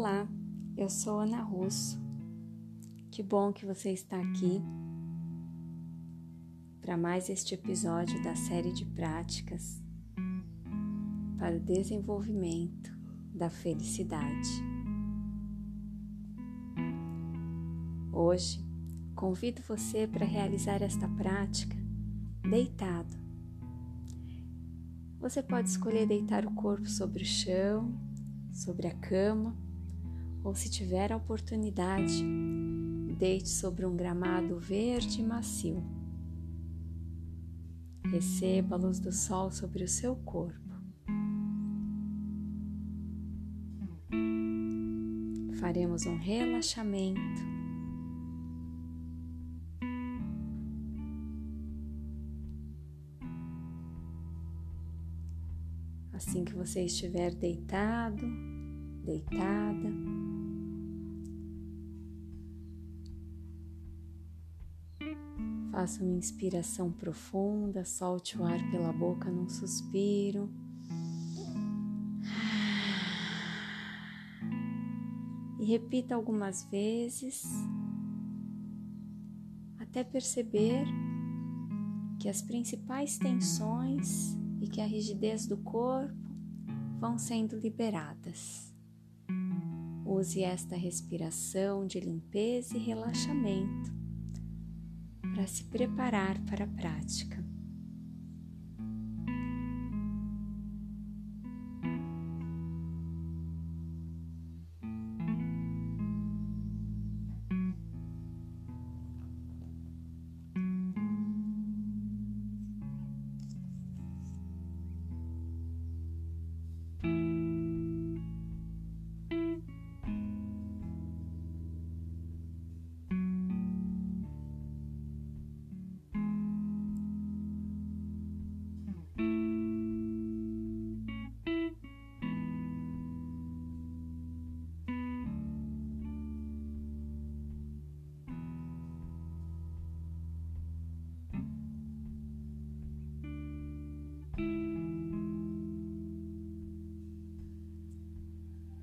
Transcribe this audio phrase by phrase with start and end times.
[0.00, 0.28] Olá,
[0.76, 2.00] eu sou Ana Russo.
[3.10, 4.62] Que bom que você está aqui
[6.80, 9.82] para mais este episódio da série de práticas
[11.36, 12.96] para o desenvolvimento
[13.34, 14.48] da felicidade.
[18.12, 18.64] Hoje,
[19.16, 21.76] convido você para realizar esta prática
[22.48, 23.16] deitado.
[25.18, 27.92] Você pode escolher deitar o corpo sobre o chão,
[28.52, 29.66] sobre a cama,
[30.42, 32.24] ou se tiver a oportunidade,
[33.18, 35.82] deite sobre um gramado verde e macio.
[38.10, 40.68] Receba a luz do sol sobre o seu corpo.
[45.60, 47.58] Faremos um relaxamento
[56.18, 58.26] Assim que você estiver deitado,
[59.04, 59.88] deitada,
[65.78, 70.50] faça uma inspiração profunda, solte o ar pela boca num suspiro.
[75.60, 77.44] E repita algumas vezes
[79.78, 80.84] até perceber
[82.18, 86.12] que as principais tensões e que a rigidez do corpo
[86.98, 88.74] vão sendo liberadas.
[90.04, 93.97] Use esta respiração de limpeza e relaxamento
[95.48, 97.42] se preparar para a prática.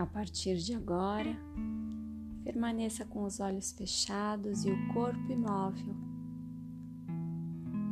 [0.00, 1.36] A partir de agora,
[2.42, 5.94] permaneça com os olhos fechados e o corpo imóvel.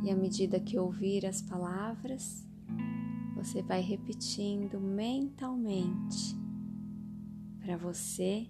[0.03, 2.43] E à medida que ouvir as palavras,
[3.35, 6.35] você vai repetindo mentalmente
[7.59, 8.49] para você,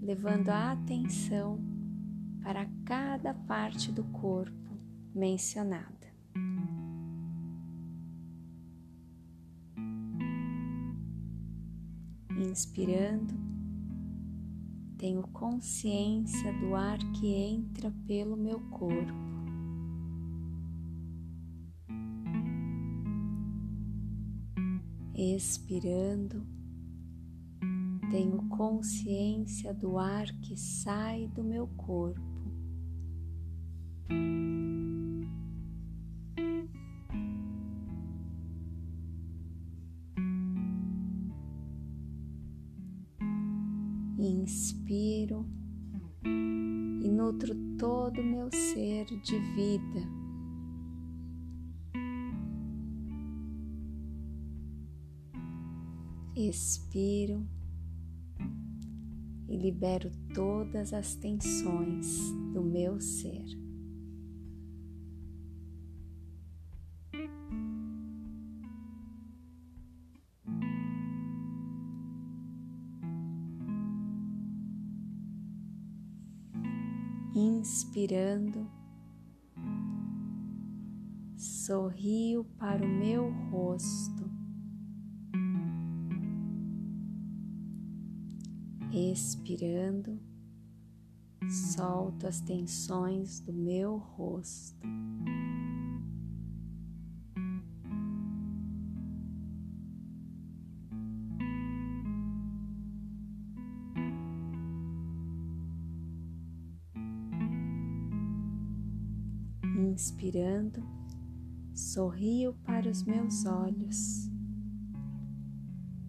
[0.00, 1.60] levando a atenção
[2.42, 4.72] para cada parte do corpo
[5.14, 5.97] mencionada.
[12.48, 13.34] Inspirando,
[14.96, 19.12] tenho consciência do ar que entra pelo meu corpo.
[25.14, 26.46] Expirando,
[28.10, 32.22] tenho consciência do ar que sai do meu corpo.
[44.42, 45.46] Inspiro
[46.24, 50.00] e nutro todo o meu ser de vida.
[56.36, 57.44] Expiro
[59.48, 63.67] e libero todas as tensões do meu ser.
[77.68, 78.66] Inspirando,
[81.36, 84.30] sorrio para o meu rosto,
[88.90, 90.18] expirando,
[91.50, 94.88] solto as tensões do meu rosto.
[109.78, 110.82] Inspirando,
[111.72, 114.28] sorrio para os meus olhos.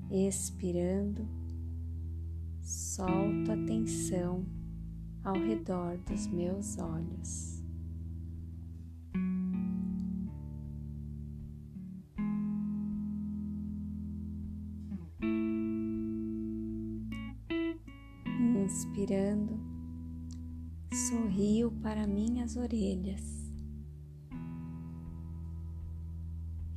[0.10, 1.24] Expirando,
[2.64, 4.44] solto a tensão
[5.24, 7.64] ao redor dos meus olhos.
[18.66, 19.60] Inspirando,
[20.92, 23.39] sorrio para minhas orelhas.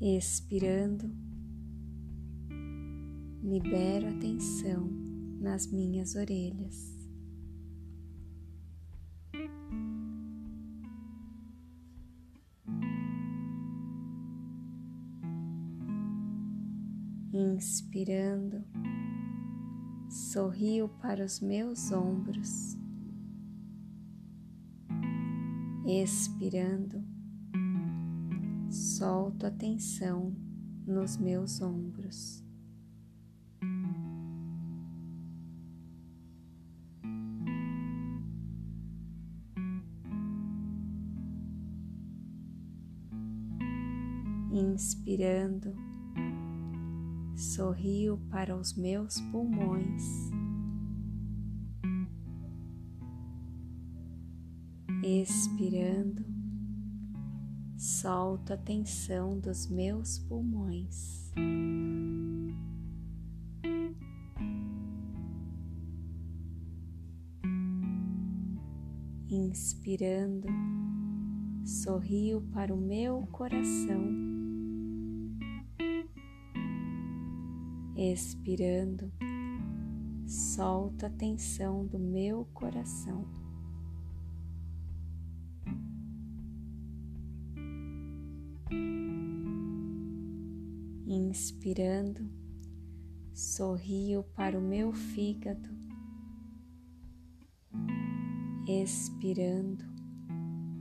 [0.04, 1.08] Expirando,
[3.40, 4.90] libero a tensão
[5.40, 6.98] nas minhas orelhas.
[17.32, 18.64] Inspirando,
[20.10, 22.76] sorrio para os meus ombros.
[25.86, 27.11] Expirando,
[29.02, 30.32] solto a tensão
[30.86, 32.40] nos meus ombros.
[44.52, 45.74] Inspirando,
[47.34, 50.30] sorrio para os meus pulmões.
[55.02, 56.31] Expirando,
[58.02, 61.30] solto a tensão dos meus pulmões.
[69.30, 70.48] Inspirando,
[71.64, 74.02] sorrio para o meu coração.
[77.94, 79.12] Expirando,
[80.26, 83.41] solto a tensão do meu coração.
[91.06, 92.28] Inspirando,
[93.34, 95.68] sorrio para o meu fígado.
[98.68, 99.84] Expirando,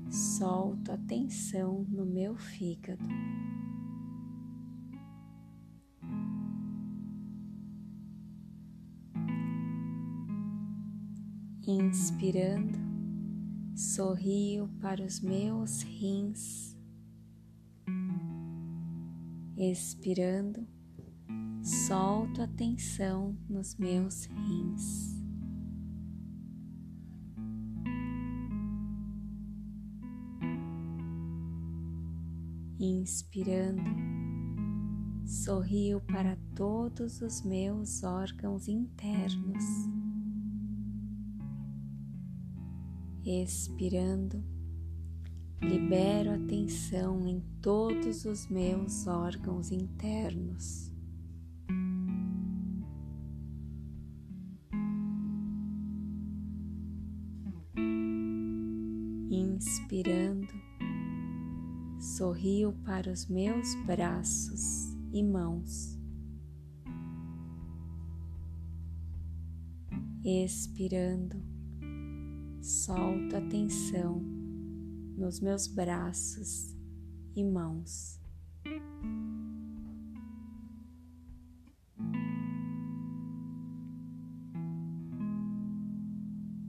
[0.09, 3.03] solto a tensão no meu fígado.
[11.67, 12.77] Inspirando,
[13.75, 16.70] sorrio para os meus rins.
[19.63, 20.67] Expirando,
[21.61, 25.21] solto a tensão nos meus rins.
[32.79, 33.83] Inspirando,
[35.27, 39.63] sorrio para todos os meus órgãos internos.
[43.23, 44.43] Expirando,
[45.61, 50.91] libero a tensão em todos os meus órgãos internos.
[59.29, 60.51] Inspirando,
[61.99, 65.97] sorrio para os meus braços e mãos.
[70.23, 71.41] Expirando,
[72.61, 74.40] solto a tensão
[75.17, 76.75] nos meus braços
[77.35, 78.19] e mãos.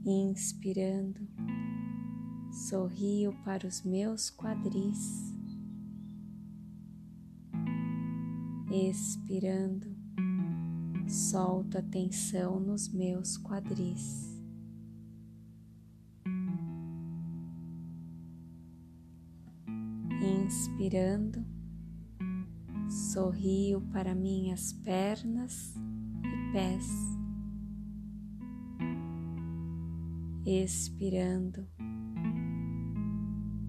[0.05, 1.27] Inspirando,
[2.51, 5.33] sorrio para os meus quadris.
[8.69, 9.95] Expirando,
[11.07, 14.32] solto a tensão nos meus quadris.
[20.43, 21.45] Inspirando,
[22.89, 25.73] sorrio para minhas pernas
[26.21, 26.85] e pés.
[30.45, 31.65] Expirando,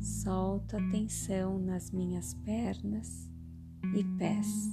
[0.00, 3.30] solto a tensão nas minhas pernas
[3.96, 4.68] e pés.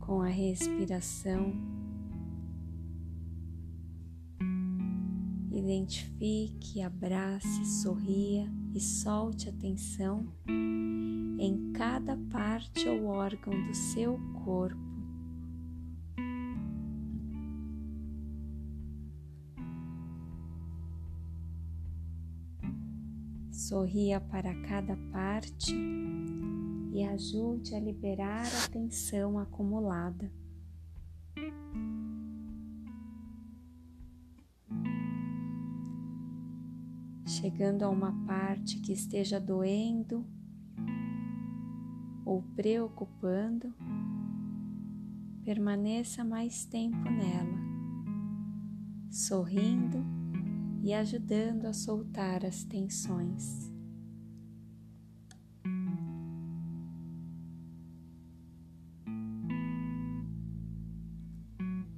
[0.00, 1.54] Com a respiração,
[5.66, 14.78] Identifique, abrace, sorria e solte a tensão em cada parte ou órgão do seu corpo.
[23.50, 25.74] Sorria para cada parte
[26.92, 30.30] e ajude a liberar a tensão acumulada.
[37.56, 40.26] chegando a uma parte que esteja doendo
[42.22, 43.74] ou preocupando,
[45.42, 47.58] permaneça mais tempo nela,
[49.10, 50.04] sorrindo
[50.82, 53.72] e ajudando a soltar as tensões.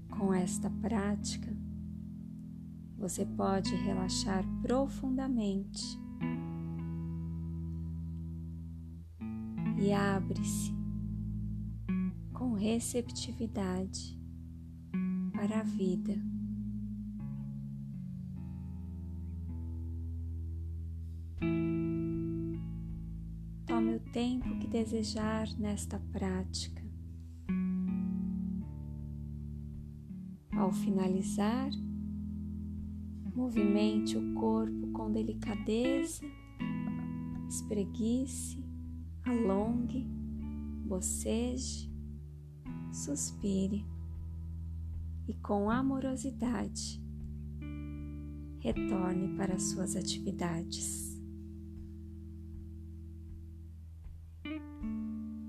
[0.08, 1.57] Com esta prática,
[2.98, 5.98] você pode relaxar profundamente
[9.80, 10.74] e abre-se
[12.32, 14.18] com receptividade
[15.32, 16.14] para a vida.
[23.64, 26.82] Tome o tempo que desejar nesta prática.
[30.52, 31.70] Ao finalizar,
[33.38, 36.24] movimente o corpo com delicadeza,
[37.48, 38.58] espreguice,
[39.24, 40.04] alongue,
[40.84, 41.88] boceje,
[42.92, 43.86] suspire
[45.28, 47.00] e com amorosidade
[48.58, 51.16] retorne para suas atividades.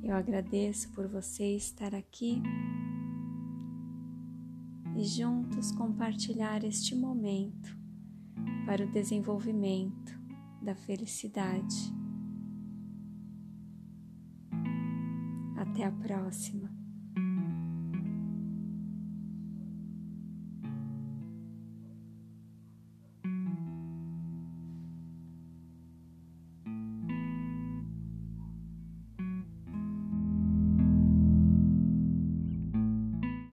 [0.04, 2.40] Eu agradeço por você estar aqui
[4.96, 7.79] e juntos compartilhar este momento
[8.66, 10.20] para o desenvolvimento
[10.62, 11.94] da felicidade.
[15.58, 16.79] Até a próxima.